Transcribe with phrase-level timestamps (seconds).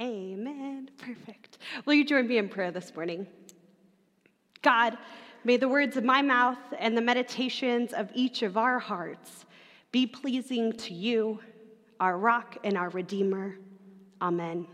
[0.00, 0.90] Amen.
[0.98, 1.58] Perfect.
[1.84, 3.26] Will you join me in prayer this morning?
[4.62, 4.96] God,
[5.44, 9.44] may the words of my mouth and the meditations of each of our hearts
[9.90, 11.40] be pleasing to you,
[12.00, 13.56] our rock and our redeemer.
[14.20, 14.66] Amen.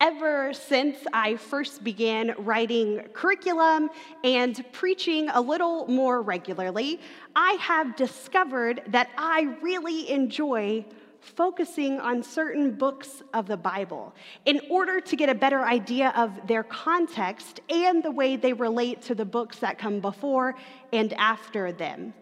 [0.00, 3.90] Ever since I first began writing curriculum
[4.24, 7.00] and preaching a little more regularly,
[7.36, 10.86] I have discovered that I really enjoy
[11.20, 14.14] focusing on certain books of the Bible
[14.46, 19.02] in order to get a better idea of their context and the way they relate
[19.02, 20.54] to the books that come before
[20.92, 22.14] and after them.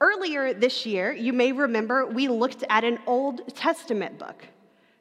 [0.00, 4.46] Earlier this year, you may remember we looked at an Old Testament book,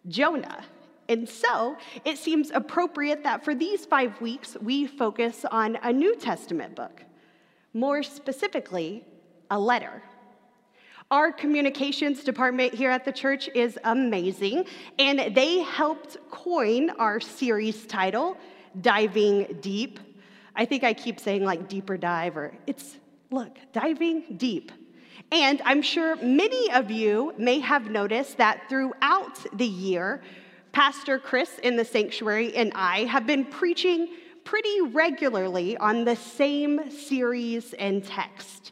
[0.07, 0.63] Jonah.
[1.09, 6.15] And so it seems appropriate that for these five weeks, we focus on a New
[6.15, 7.03] Testament book,
[7.73, 9.03] more specifically,
[9.49, 10.03] a letter.
[11.11, 14.63] Our communications department here at the church is amazing,
[14.97, 18.37] and they helped coin our series title,
[18.79, 19.99] Diving Deep.
[20.55, 22.97] I think I keep saying like deeper dive, or it's,
[23.29, 24.71] look, diving deep.
[25.33, 30.21] And I'm sure many of you may have noticed that throughout the year,
[30.71, 34.07] Pastor Chris in the sanctuary and I have been preaching
[34.45, 38.70] pretty regularly on the same series and text.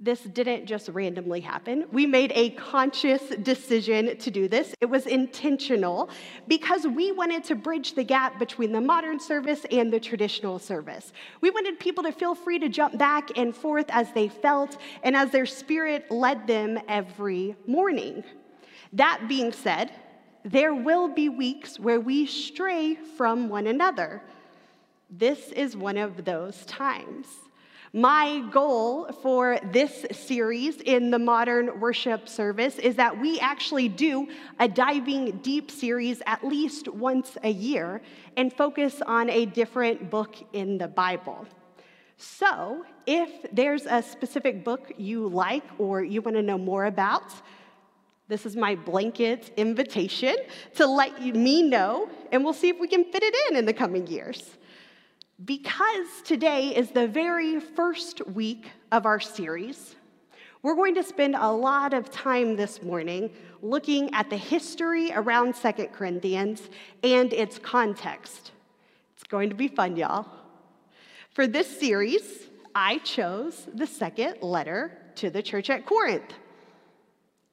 [0.00, 1.84] This didn't just randomly happen.
[1.90, 4.72] We made a conscious decision to do this.
[4.80, 6.08] It was intentional
[6.46, 11.12] because we wanted to bridge the gap between the modern service and the traditional service.
[11.40, 15.16] We wanted people to feel free to jump back and forth as they felt and
[15.16, 18.22] as their spirit led them every morning.
[18.92, 19.90] That being said,
[20.44, 24.22] there will be weeks where we stray from one another.
[25.10, 27.26] This is one of those times.
[27.94, 34.28] My goal for this series in the modern worship service is that we actually do
[34.58, 38.02] a diving deep series at least once a year
[38.36, 41.46] and focus on a different book in the Bible.
[42.18, 47.32] So, if there's a specific book you like or you want to know more about,
[48.26, 50.36] this is my blanket invitation
[50.74, 53.72] to let me know, and we'll see if we can fit it in in the
[53.72, 54.58] coming years.
[55.44, 59.94] Because today is the very first week of our series,
[60.62, 63.30] we're going to spend a lot of time this morning
[63.62, 66.68] looking at the history around Second Corinthians
[67.04, 68.50] and its context.
[69.14, 70.26] It's going to be fun, y'all.
[71.30, 76.34] For this series, I chose the second letter to the church at Corinth.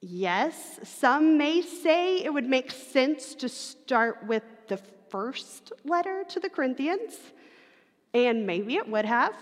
[0.00, 6.40] Yes, some may say it would make sense to start with the first letter to
[6.40, 7.14] the Corinthians,
[8.14, 9.34] and maybe it would have.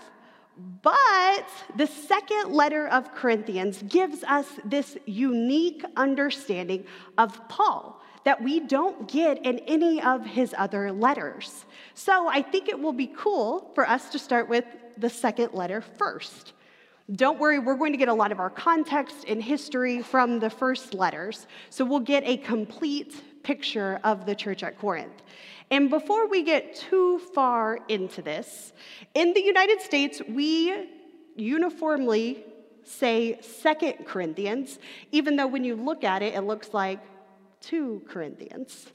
[0.81, 6.85] But the second letter of Corinthians gives us this unique understanding
[7.17, 11.65] of Paul that we don't get in any of his other letters.
[11.93, 14.65] So I think it will be cool for us to start with
[14.97, 16.53] the second letter first.
[17.11, 20.49] Don't worry, we're going to get a lot of our context and history from the
[20.49, 25.21] first letters, so we'll get a complete picture of the church at Corinth.
[25.69, 28.73] And before we get too far into this,
[29.13, 30.89] in the United States, we
[31.35, 32.43] uniformly
[32.83, 34.79] say Second Corinthians,
[35.11, 36.99] even though when you look at it, it looks like
[37.61, 38.87] 2 Corinthians.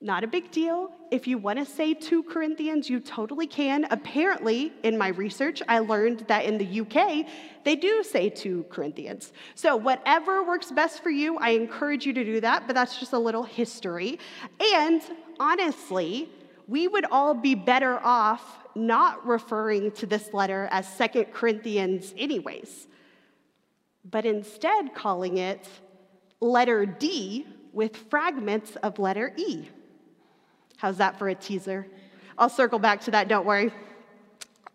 [0.00, 0.92] Not a big deal.
[1.10, 3.84] If you want to say 2 Corinthians, you totally can.
[3.90, 7.26] Apparently, in my research, I learned that in the UK,
[7.64, 9.32] they do say 2 Corinthians.
[9.56, 13.12] So, whatever works best for you, I encourage you to do that, but that's just
[13.12, 14.20] a little history.
[14.60, 15.02] And
[15.40, 16.28] honestly,
[16.68, 22.86] we would all be better off not referring to this letter as Second Corinthians, anyways,
[24.04, 25.68] but instead calling it
[26.40, 29.68] letter D with fragments of letter E.
[30.78, 31.88] How's that for a teaser?
[32.38, 33.72] I'll circle back to that, don't worry.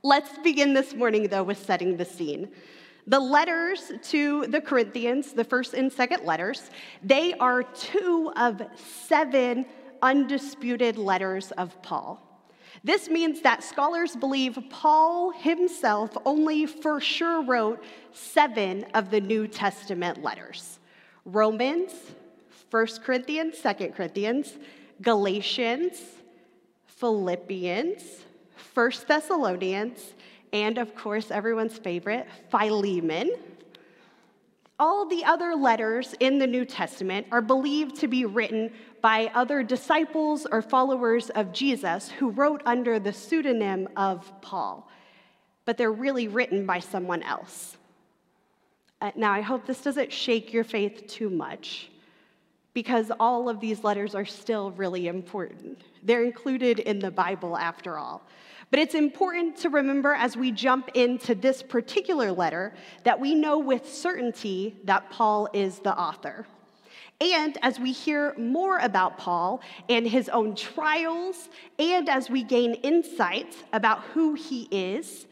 [0.04, 2.52] Let's begin this morning, though, with setting the scene.
[3.08, 6.72] The letters to the Corinthians, the first and second letters,
[7.02, 8.62] they are two of
[9.08, 9.66] seven
[10.02, 12.22] undisputed letters of Paul.
[12.84, 19.48] This means that scholars believe Paul himself only for sure wrote seven of the New
[19.48, 20.80] Testament letters
[21.24, 21.94] Romans,
[22.72, 24.58] 1 Corinthians, 2 Corinthians,
[25.02, 26.02] Galatians,
[26.86, 28.04] Philippians,
[28.56, 30.14] First Thessalonians,
[30.52, 33.32] and of course, everyone's favorite, Philemon.
[34.80, 39.64] All the other letters in the New Testament are believed to be written by other
[39.64, 44.90] disciples or followers of Jesus who wrote under the pseudonym of Paul,
[45.66, 47.78] but they're really written by someone else.
[49.02, 51.90] Uh, now, I hope this doesn't shake your faith too much.
[52.74, 55.82] Because all of these letters are still really important.
[56.02, 58.24] They're included in the Bible after all.
[58.72, 62.74] But it's important to remember as we jump into this particular letter
[63.04, 66.48] that we know with certainty that Paul is the author.
[67.22, 72.74] And as we hear more about Paul and his own trials, and as we gain
[72.76, 75.28] insight about who he is,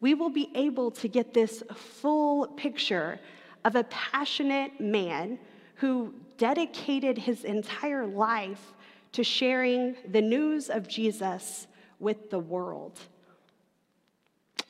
[0.00, 3.18] we will be able to get this full picture
[3.64, 5.38] of a passionate man
[5.76, 8.74] who dedicated his entire life
[9.12, 11.66] to sharing the news of Jesus
[12.00, 12.98] with the world.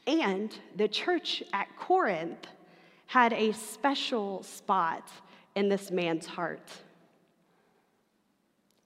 [0.07, 2.47] And the church at Corinth
[3.07, 5.09] had a special spot
[5.55, 6.71] in this man's heart.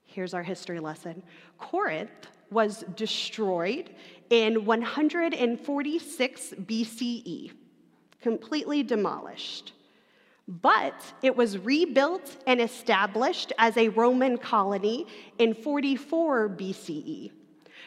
[0.05, 1.23] Here's our history lesson
[1.57, 3.89] Corinth was destroyed
[4.29, 7.51] in 146 BCE,
[8.21, 9.73] completely demolished.
[10.49, 15.05] But it was rebuilt and established as a Roman colony
[15.37, 17.29] in 44 BCE.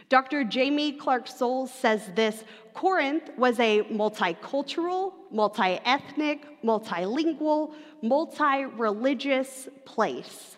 [0.09, 0.45] Dr.
[0.45, 10.57] Jaime Clark-Soles says this Corinth was a multicultural, multi ethnic, multilingual, multi religious place,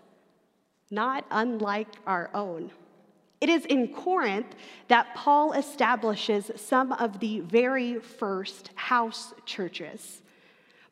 [0.90, 2.70] not unlike our own.
[3.40, 4.54] It is in Corinth
[4.88, 10.20] that Paul establishes some of the very first house churches.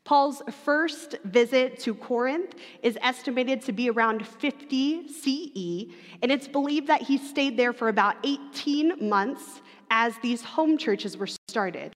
[0.04, 6.88] Paul's first visit to Corinth is estimated to be around 50 CE, and it's believed
[6.88, 11.92] that he stayed there for about 18 months as these home churches were started.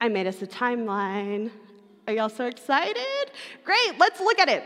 [0.00, 1.50] I made us a timeline.
[2.08, 3.30] Are y'all so excited?
[3.64, 4.64] Great, let's look at it.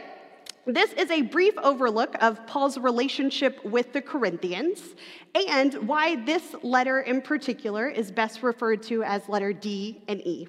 [0.67, 4.94] This is a brief overlook of Paul's relationship with the Corinthians
[5.35, 10.49] and why this letter in particular is best referred to as letter D and E.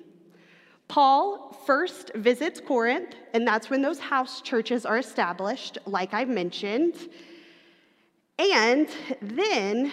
[0.89, 6.95] Paul first visits Corinth, and that's when those house churches are established, like I mentioned.
[8.37, 8.89] And
[9.21, 9.91] then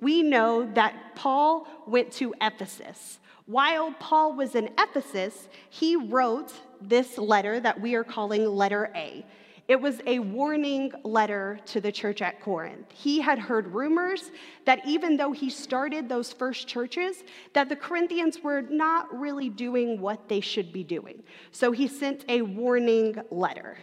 [0.00, 3.20] we know that Paul went to Ephesus.
[3.46, 9.24] While Paul was in Ephesus, he wrote this letter that we are calling letter A.
[9.68, 12.90] It was a warning letter to the church at Corinth.
[12.92, 14.30] He had heard rumors
[14.64, 17.22] that even though he started those first churches,
[17.54, 21.22] that the Corinthians were not really doing what they should be doing.
[21.52, 23.78] So he sent a warning letter.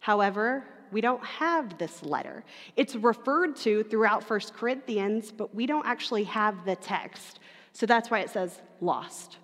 [0.00, 2.44] However, we don't have this letter.
[2.76, 7.40] It's referred to throughout First Corinthians, but we don't actually have the text.
[7.72, 9.38] So that's why it says lost.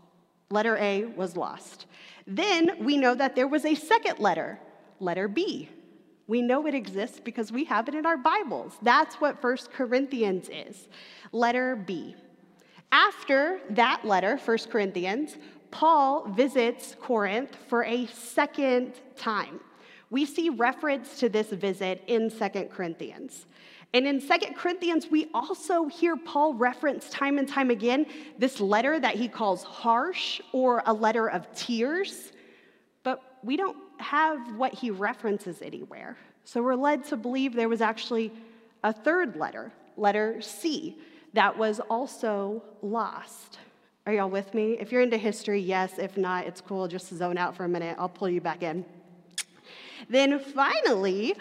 [0.51, 1.87] Letter A was lost.
[2.27, 4.59] Then we know that there was a second letter
[5.01, 5.69] letter B.
[6.29, 8.75] We know it exists because we have it in our Bibles.
[8.83, 10.89] That's what First Corinthians is.
[11.33, 12.17] Letter B.
[12.91, 15.37] After that letter, First Corinthians,
[15.71, 19.61] Paul visits Corinth for a second time.
[20.11, 23.47] We see reference to this visit in Second Corinthians.
[23.93, 28.07] And in Second Corinthians, we also hear Paul reference time and time again
[28.39, 32.33] this letter that he calls harsh or a letter of tears.
[33.03, 36.17] But we don't have what he references anywhere.
[36.45, 38.33] So we're led to believe there was actually
[38.85, 40.97] a third letter, letter C,
[41.33, 43.59] that was also lost.
[44.07, 44.77] Are y'all with me?
[44.79, 45.99] If you're into history, yes.
[45.99, 46.87] If not, it's cool.
[46.87, 47.97] Just zone out for a minute.
[47.99, 48.85] I'll pull you back in.
[50.09, 51.35] Then finally,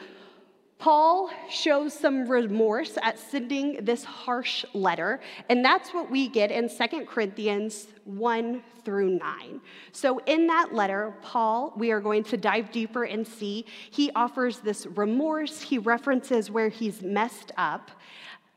[0.77, 6.69] Paul shows some remorse at sending this harsh letter, and that's what we get in
[6.69, 9.61] 2 Corinthians 1 through 9.
[9.93, 14.59] So, in that letter, Paul, we are going to dive deeper and see, he offers
[14.59, 17.91] this remorse, he references where he's messed up.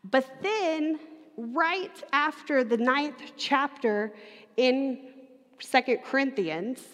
[0.03, 0.99] But then,
[1.37, 4.13] right after the ninth chapter
[4.57, 4.99] in
[5.61, 6.85] 2 Corinthians,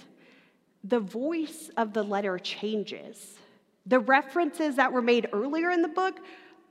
[0.85, 3.39] the voice of the letter changes
[3.87, 6.21] the references that were made earlier in the book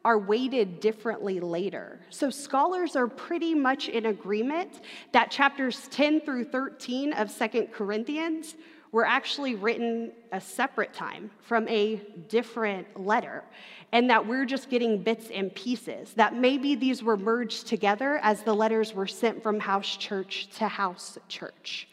[0.06, 2.00] are weighted differently later.
[2.10, 4.82] So scholars are pretty much in agreement
[5.14, 8.56] that chapters 10 through 13 of Second Corinthians
[8.92, 11.96] were actually written a separate time from a
[12.28, 13.44] different letter,
[13.92, 18.44] and that we're just getting bits and pieces, that maybe these were merged together as
[18.44, 21.88] the letters were sent from house church to house church.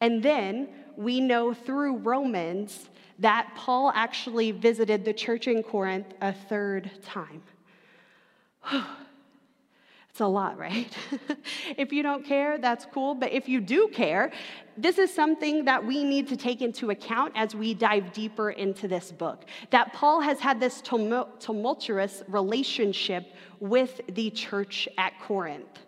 [0.00, 6.32] And then we know through Romans that Paul actually visited the church in Corinth a
[6.32, 7.42] third time.
[10.14, 10.96] It's a lot, right?
[11.76, 13.16] if you don't care, that's cool.
[13.16, 14.30] But if you do care,
[14.76, 18.86] this is something that we need to take into account as we dive deeper into
[18.86, 19.44] this book.
[19.70, 25.80] That Paul has had this tumultuous relationship with the church at Corinth.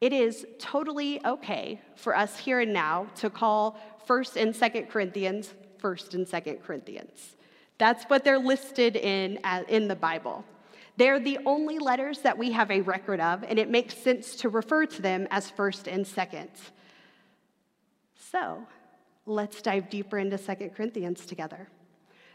[0.00, 5.54] It is totally okay for us here and now to call 1st and 2nd Corinthians
[5.82, 7.36] 1st and 2nd Corinthians.
[7.78, 10.44] That's what they're listed in uh, in the Bible.
[10.96, 14.48] They're the only letters that we have a record of, and it makes sense to
[14.48, 16.50] refer to them as 1st and 2nd.
[18.14, 18.66] So,
[19.26, 21.68] let's dive deeper into 2nd Corinthians together.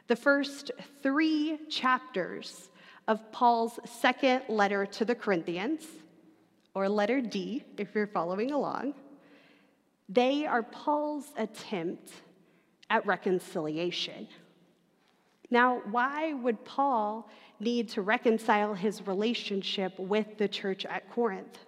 [0.08, 0.72] The first
[1.04, 2.70] three chapters
[3.08, 5.86] of Paul's second letter to the Corinthians,
[6.74, 8.96] or letter D, if you're following along,
[10.10, 12.12] they are Paul's attempt
[12.90, 14.28] at reconciliation.
[15.50, 17.30] Now, why would Paul
[17.60, 21.60] need to reconcile his relationship with the church at Corinth?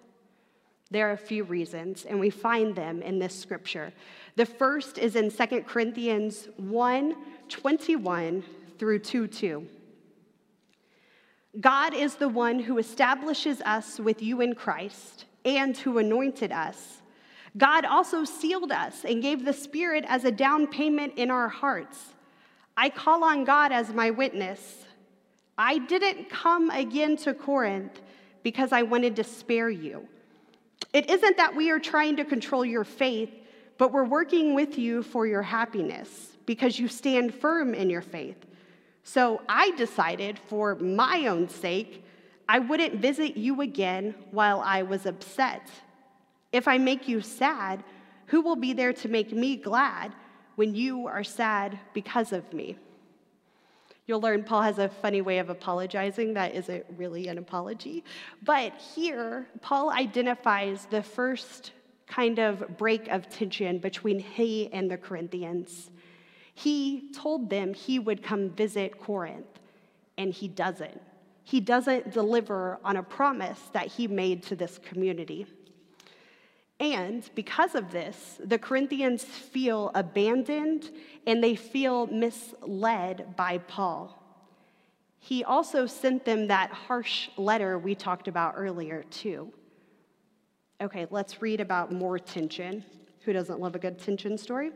[0.90, 3.92] There are a few reasons, and we find them in this scripture.
[4.36, 7.16] The first is in 2 Corinthians 1
[7.48, 8.44] 21
[8.78, 9.66] through 2 2.
[11.58, 16.99] God is the one who establishes us with you in Christ and who anointed us.
[17.56, 22.14] God also sealed us and gave the Spirit as a down payment in our hearts.
[22.76, 24.84] I call on God as my witness.
[25.58, 28.00] I didn't come again to Corinth
[28.42, 30.08] because I wanted to spare you.
[30.92, 33.30] It isn't that we are trying to control your faith,
[33.78, 38.46] but we're working with you for your happiness because you stand firm in your faith.
[39.02, 42.04] So I decided, for my own sake,
[42.48, 45.68] I wouldn't visit you again while I was upset.
[46.52, 47.84] If I make you sad,
[48.26, 50.12] who will be there to make me glad
[50.56, 52.76] when you are sad because of me?
[54.06, 58.02] You'll learn Paul has a funny way of apologizing that isn't really an apology.
[58.42, 61.70] But here, Paul identifies the first
[62.08, 65.90] kind of break of tension between he and the Corinthians.
[66.54, 69.60] He told them he would come visit Corinth,
[70.18, 71.00] and he doesn't.
[71.44, 75.46] He doesn't deliver on a promise that he made to this community.
[76.80, 80.90] And because of this, the Corinthians feel abandoned
[81.26, 84.16] and they feel misled by Paul.
[85.18, 89.52] He also sent them that harsh letter we talked about earlier, too.
[90.80, 92.82] Okay, let's read about more tension.
[93.24, 94.70] Who doesn't love a good tension story?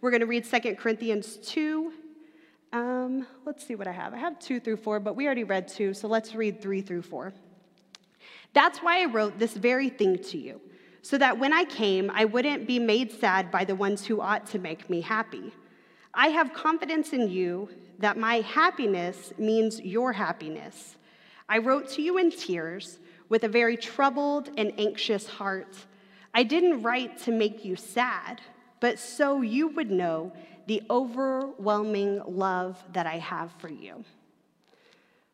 [0.00, 1.92] We're going to read 2 Corinthians 2.
[2.72, 4.14] Um, let's see what I have.
[4.14, 7.02] I have 2 through 4, but we already read 2, so let's read 3 through
[7.02, 7.34] 4.
[8.54, 10.62] That's why I wrote this very thing to you
[11.02, 14.46] so that when I came, I wouldn't be made sad by the ones who ought
[14.48, 15.52] to make me happy.
[16.12, 20.96] I have confidence in you that my happiness means your happiness.
[21.48, 25.76] I wrote to you in tears with a very troubled and anxious heart.
[26.34, 28.40] I didn't write to make you sad,
[28.80, 30.32] but so you would know
[30.66, 34.04] the overwhelming love that I have for you.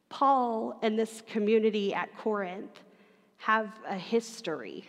[0.08, 2.80] Paul and this community at Corinth
[3.38, 4.88] have a history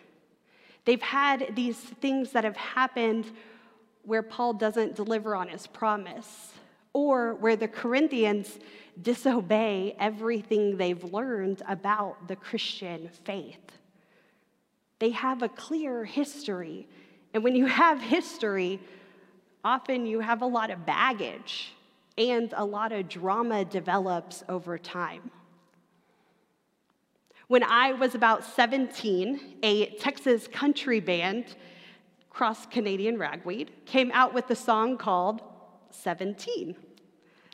[0.87, 3.29] They've had these things that have happened
[4.03, 6.53] where Paul doesn't deliver on his promise,
[6.93, 8.57] or where the Corinthians
[9.01, 13.59] disobey everything they've learned about the Christian faith.
[14.99, 16.87] They have a clear history.
[17.33, 18.79] And when you have history,
[19.65, 21.73] often you have a lot of baggage
[22.17, 25.31] and a lot of drama develops over time.
[27.47, 31.55] When I was about 17, a Texas country band,
[32.29, 35.41] Cross Canadian Ragweed, came out with a song called
[35.91, 36.75] 17.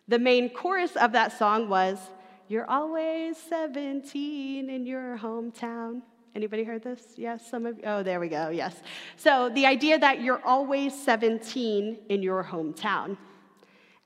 [0.07, 1.99] The main chorus of that song was,
[2.47, 6.01] You're always 17 in your hometown.
[6.33, 7.13] Anybody heard this?
[7.15, 7.83] Yes, some of you.
[7.85, 8.49] Oh, there we go.
[8.49, 8.81] Yes.
[9.15, 13.15] So the idea that you're always 17 in your hometown.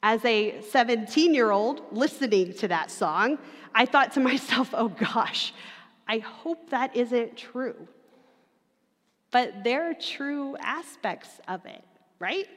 [0.04, 3.38] As a 17 year old listening to that song,
[3.74, 5.54] I thought to myself, oh gosh,
[6.08, 7.88] I hope that isn't true.
[9.32, 11.84] But there are true aspects of it,
[12.20, 12.48] right?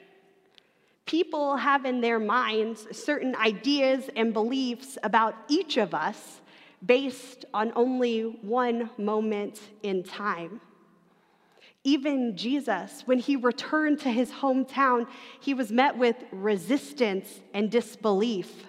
[1.05, 6.41] People have in their minds certain ideas and beliefs about each of us
[6.85, 10.61] based on only one moment in time.
[11.83, 15.07] Even Jesus, when he returned to his hometown,
[15.41, 18.67] he was met with resistance and disbelief.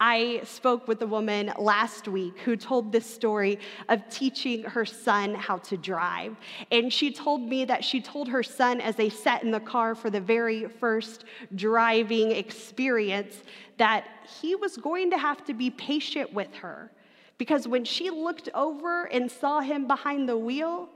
[0.00, 5.34] I spoke with a woman last week who told this story of teaching her son
[5.34, 6.36] how to drive.
[6.72, 9.94] And she told me that she told her son as they sat in the car
[9.94, 11.24] for the very first
[11.54, 13.42] driving experience
[13.78, 14.06] that
[14.40, 16.90] he was going to have to be patient with her.
[17.38, 20.88] Because when she looked over and saw him behind the wheel,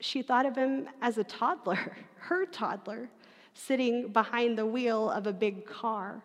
[0.00, 3.08] she thought of him as a toddler, her toddler,
[3.54, 6.22] sitting behind the wheel of a big car.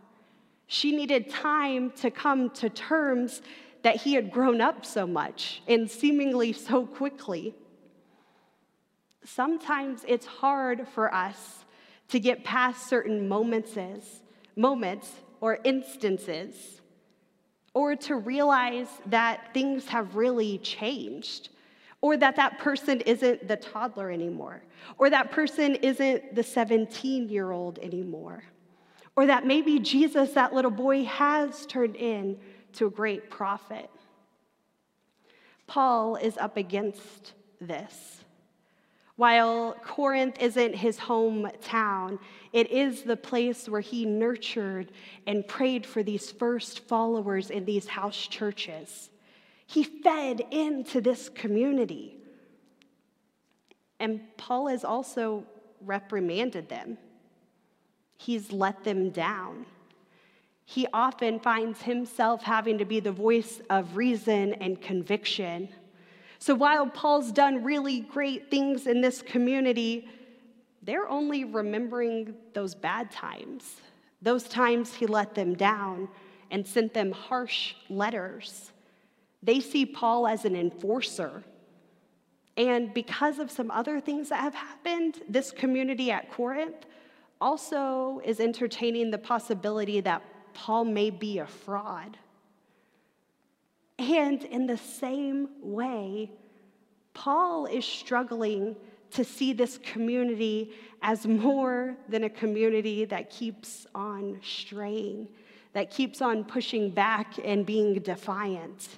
[0.67, 3.41] She needed time to come to terms
[3.83, 7.53] that he had grown up so much and seemingly so quickly.
[9.23, 11.65] Sometimes it's hard for us
[12.09, 13.77] to get past certain moments,
[14.55, 16.81] moments or instances,
[17.73, 21.49] or to realize that things have really changed,
[22.01, 24.63] or that that person isn't the toddler anymore,
[24.97, 28.43] or that person isn't the 17 year old anymore,
[29.15, 33.89] or that maybe Jesus, that little boy, has turned into a great prophet.
[35.67, 38.23] Paul is up against this.
[39.15, 42.19] While Corinth isn't his hometown,
[42.51, 44.91] it is the place where he nurtured
[45.25, 49.09] and prayed for these first followers in these house churches.
[49.67, 52.17] He fed into this community.
[54.01, 55.45] And Paul has also
[55.79, 56.97] reprimanded them,
[58.17, 59.65] he's let them down.
[60.65, 65.69] He often finds himself having to be the voice of reason and conviction.
[66.39, 70.09] So while Paul's done really great things in this community,
[70.81, 73.81] they're only remembering those bad times,
[74.21, 76.09] those times he let them down
[76.51, 78.71] and sent them harsh letters.
[79.43, 81.43] They see Paul as an enforcer.
[82.57, 86.85] And because of some other things that have happened, this community at Corinth
[87.45, 90.23] also is entertaining the possibility that
[90.55, 92.17] Paul may be a fraud.
[93.99, 96.31] And in the same way,
[97.13, 98.75] Paul is struggling
[99.11, 100.71] to see this community
[101.03, 105.27] as more than a community that keeps on straying,
[105.73, 108.89] that keeps on pushing back and being defiant.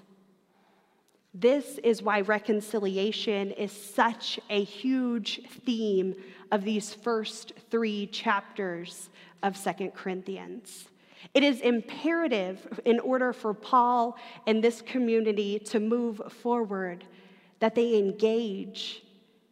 [1.39, 6.15] This is why reconciliation is such a huge theme
[6.51, 9.09] of these first three chapters
[9.43, 10.87] of Second Corinthians.
[11.35, 14.17] It is imperative in order for Paul
[14.47, 17.03] and this community to move forward
[17.59, 19.03] that they engage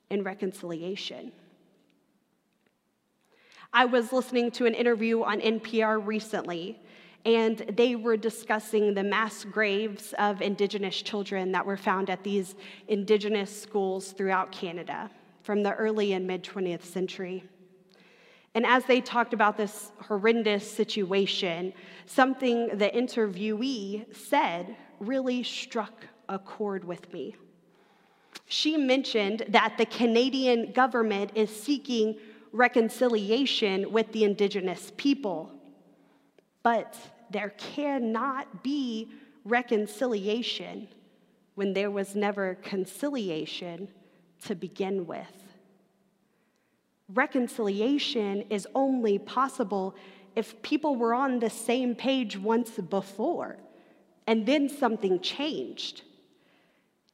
[0.09, 1.31] in reconciliation.
[3.71, 6.79] I was listening to an interview on NPR recently,
[7.25, 12.55] and they were discussing the mass graves of Indigenous children that were found at these
[12.87, 15.09] Indigenous schools throughout Canada
[15.41, 17.43] from the early and mid 20th century.
[18.53, 21.73] And as they talked about this horrendous situation,
[22.05, 27.35] something the interviewee said really struck a chord with me.
[28.45, 32.17] She mentioned that the Canadian government is seeking
[32.51, 35.51] reconciliation with the Indigenous people,
[36.63, 36.95] but
[37.31, 39.11] there cannot be
[39.43, 40.87] reconciliation
[41.55, 43.87] when there was never conciliation
[44.45, 45.45] to begin with.
[47.13, 49.95] Reconciliation is only possible
[50.35, 53.57] if people were on the same page once before
[54.27, 56.01] and then something changed.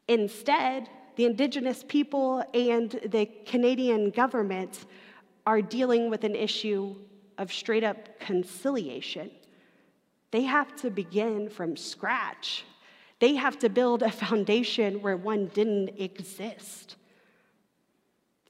[0.07, 4.85] Instead, the Indigenous people and the Canadian government
[5.45, 6.95] are dealing with an issue
[7.37, 9.29] of straight up conciliation.
[10.31, 12.63] They have to begin from scratch.
[13.19, 16.95] They have to build a foundation where one didn't exist.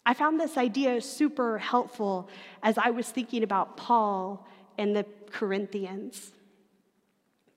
[0.06, 2.30] I found this idea super helpful
[2.63, 6.32] as I was thinking about Paul and the Corinthians.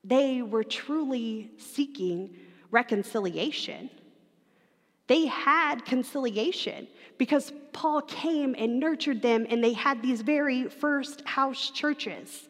[0.02, 2.36] They were truly seeking
[2.70, 3.88] reconciliation.
[5.06, 11.22] They had conciliation because Paul came and nurtured them, and they had these very first
[11.26, 12.48] house churches.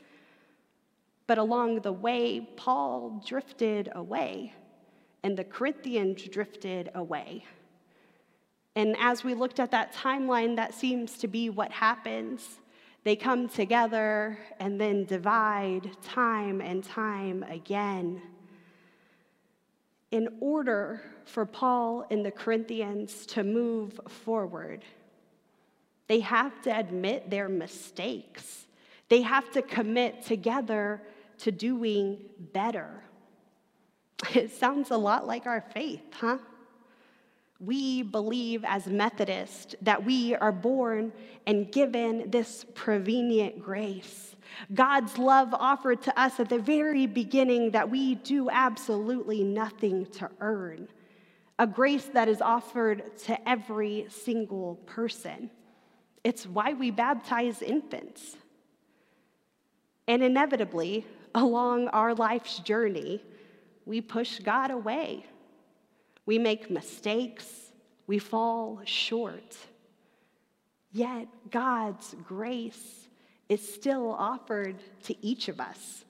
[1.26, 4.52] But along the way, Paul drifted away,
[5.22, 7.44] and the Corinthians drifted away.
[8.76, 12.58] And as we looked at that timeline, that seems to be what happens.
[13.04, 18.20] They come together and then divide time and time again.
[20.10, 24.84] In order for Paul and the Corinthians to move forward,
[26.06, 28.66] they have to admit their mistakes.
[29.08, 31.02] They have to commit together
[31.38, 32.18] to doing
[32.52, 33.02] better.
[34.34, 36.38] It sounds a lot like our faith, huh?
[37.60, 41.12] we believe as Methodists that we are born
[41.46, 44.36] and given this prevenient grace.
[44.72, 50.30] God's love offered to us at the very beginning that we do absolutely nothing to
[50.40, 50.88] earn.
[51.58, 55.50] A grace that is offered to every single person.
[56.22, 58.36] It's why we baptize infants.
[60.06, 63.22] And inevitably, along our life's journey,
[63.86, 65.26] we push God away
[66.26, 67.72] we make mistakes,
[68.06, 69.56] we fall short.
[70.92, 73.08] Yet God's grace
[73.48, 76.04] is still offered to each of us.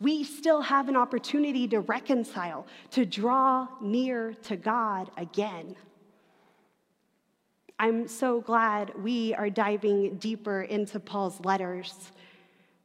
[0.00, 5.74] We still have an opportunity to reconcile, to draw near to God again.
[7.78, 12.12] I'm so glad we are diving deeper into Paul's letters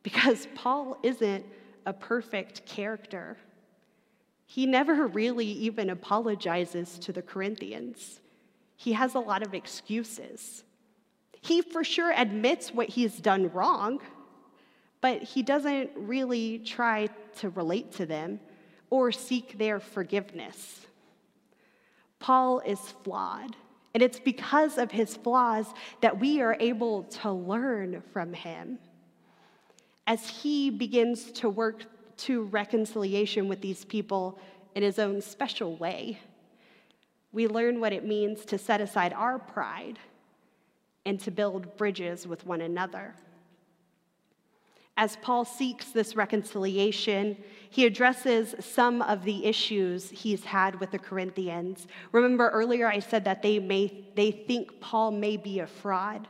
[0.04, 1.46] because Paul isn't
[1.86, 3.38] a perfect character.
[4.46, 8.20] He never really even apologizes to the Corinthians.
[8.76, 10.64] He has a lot of excuses.
[11.42, 14.00] He for sure admits what he's done wrong,
[15.00, 17.08] but he doesn't really try
[17.40, 18.40] to relate to them
[18.90, 20.86] or seek their forgiveness.
[22.20, 23.56] Paul is flawed,
[23.94, 25.66] and it's because of his flaws
[26.02, 28.78] that we are able to learn from him.
[30.08, 31.86] As he begins to work
[32.18, 34.40] to reconciliation with these people
[34.76, 36.20] in his own special way,
[37.32, 40.00] we learn what it means to set aside our pride
[41.06, 43.16] and to build bridges with one another.
[44.98, 47.38] As Paul seeks this reconciliation,
[47.70, 51.88] he addresses some of the issues he's had with the Corinthians.
[52.12, 56.28] Remember earlier I said that they may they think Paul may be a fraud.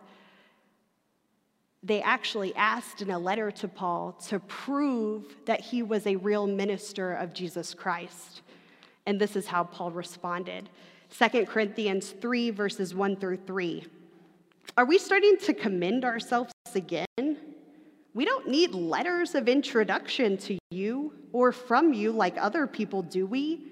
[1.84, 6.46] They actually asked in a letter to Paul to prove that he was a real
[6.46, 8.41] minister of Jesus Christ.
[9.08, 10.70] And this is how Paul responded.
[11.17, 13.84] 2 Corinthians 3 verses 1 through 3.
[14.78, 17.38] Are we starting to commend ourselves again?
[18.13, 23.26] We don't need letters of introduction to you or from you like other people, do
[23.26, 23.65] we?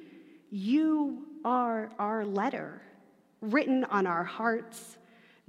[0.49, 2.81] You are our letter,
[3.41, 4.97] written on our hearts,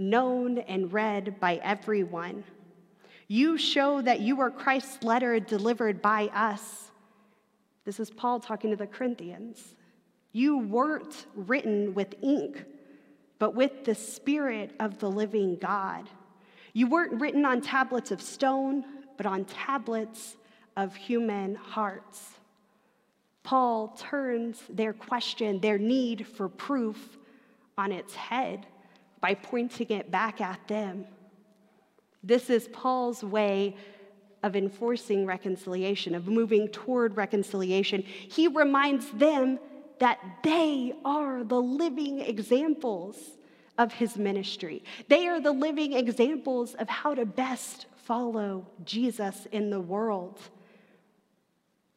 [0.01, 2.43] known and read by everyone.
[3.29, 6.91] You show that you are Christ's letter delivered by us.
[7.85, 9.77] This is Paul talking to the Corinthians.
[10.33, 12.65] You weren't written with ink,
[13.39, 16.09] but with the Spirit of the living God.
[16.73, 18.85] You weren't written on tablets of stone,
[19.17, 20.37] but on tablets
[20.77, 22.39] of human hearts.
[23.43, 27.19] Paul turns their question, their need for proof,
[27.77, 28.67] on its head
[29.21, 31.07] by pointing it back at them.
[32.23, 33.77] This is Paul's way
[34.43, 38.03] of enforcing reconciliation, of moving toward reconciliation.
[38.03, 39.59] He reminds them
[39.99, 43.19] that they are the living examples
[43.77, 44.83] of his ministry.
[45.09, 50.39] They are the living examples of how to best follow Jesus in the world.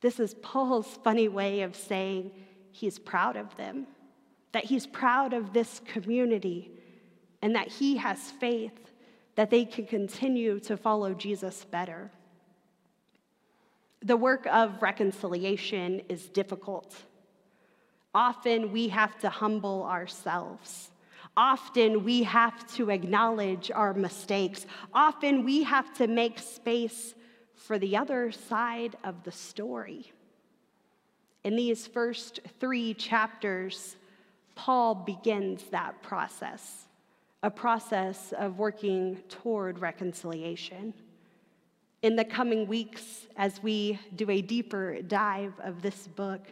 [0.02, 2.32] This is Paul's funny way of saying
[2.72, 3.88] he's proud of them,
[4.52, 6.73] that he's proud of this community,
[7.44, 8.90] and that he has faith
[9.36, 12.10] that they can continue to follow Jesus better.
[14.02, 16.96] The work of reconciliation is difficult.
[18.16, 20.92] Often we have to humble ourselves.
[21.36, 24.66] Often we have to acknowledge our mistakes.
[24.94, 27.14] Often we have to make space
[27.56, 30.14] for the other side of the story.
[31.44, 33.98] In these first three chapters,
[34.56, 36.88] Paul begins that process,
[37.44, 40.94] a process of working toward reconciliation.
[42.02, 46.48] In the coming weeks, as we do a deeper dive of this book,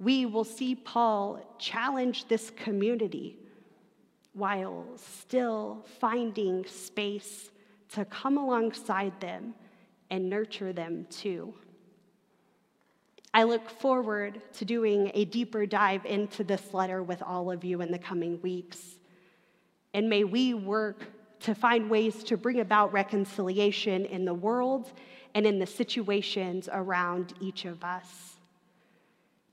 [0.00, 3.38] we will see Paul challenge this community
[4.32, 7.50] while still finding space
[7.90, 9.54] to come alongside them
[10.10, 11.54] and nurture them too.
[13.32, 17.80] I look forward to doing a deeper dive into this letter with all of you
[17.80, 18.96] in the coming weeks.
[19.94, 21.04] And may we work
[21.40, 24.92] to find ways to bring about reconciliation in the world
[25.34, 28.36] and in the situations around each of us.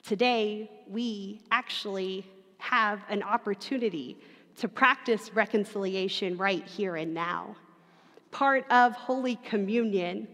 [0.04, 2.26] Today, we actually
[2.58, 4.18] have an opportunity
[4.58, 7.56] to practice reconciliation right here and now.
[8.32, 10.28] Part of Holy Communion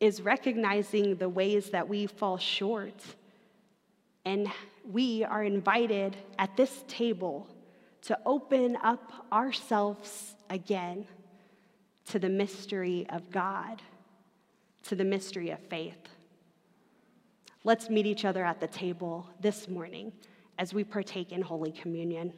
[0.00, 3.02] is recognizing the ways that we fall short.
[4.24, 4.48] And
[4.90, 7.48] we are invited at this table
[8.06, 11.04] to open up ourselves again
[12.04, 13.82] to the mystery of God,
[14.84, 15.98] to the mystery of faith.
[17.64, 20.12] Let's meet each other at the table this morning
[20.56, 22.32] as we partake in Holy Communion.